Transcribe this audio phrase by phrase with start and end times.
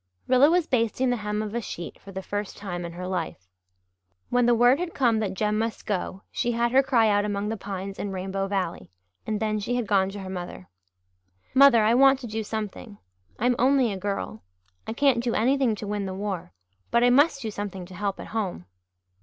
[0.27, 3.47] Rilla was basting the hem of a sheet for the first time in her life.
[4.29, 7.49] When the word had come that Jem must go she had her cry out among
[7.49, 8.89] the pines in Rainbow Valley
[9.27, 10.67] and then she had gone to her mother.
[11.53, 12.97] "Mother, I want to do something.
[13.37, 14.41] I'm only a girl
[14.87, 16.51] I can't do anything to win the war
[16.89, 18.65] but I must do something to help at home."